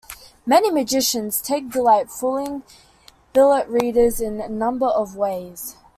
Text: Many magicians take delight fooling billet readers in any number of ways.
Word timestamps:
Many 0.47 0.71
magicians 0.71 1.43
take 1.43 1.69
delight 1.69 2.09
fooling 2.09 2.63
billet 3.33 3.67
readers 3.69 4.19
in 4.19 4.41
any 4.41 4.51
number 4.51 4.87
of 4.87 5.15
ways. 5.15 5.77